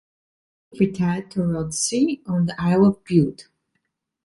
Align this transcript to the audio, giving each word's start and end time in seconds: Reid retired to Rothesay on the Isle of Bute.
Reid 0.71 0.79
retired 0.79 1.29
to 1.29 1.41
Rothesay 1.43 2.23
on 2.25 2.47
the 2.47 2.59
Isle 2.59 2.87
of 2.87 3.03
Bute. 3.03 3.49